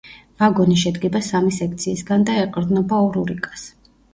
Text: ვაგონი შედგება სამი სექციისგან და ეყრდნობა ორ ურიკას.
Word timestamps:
ვაგონი 0.43 0.77
შედგება 0.83 1.21
სამი 1.27 1.53
სექციისგან 1.57 2.27
და 2.31 2.41
ეყრდნობა 2.47 3.03
ორ 3.11 3.21
ურიკას. 3.25 3.69